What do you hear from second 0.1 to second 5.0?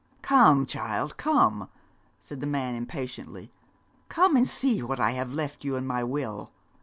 'Come, child, come!' said the man impatiently. 'Come and see what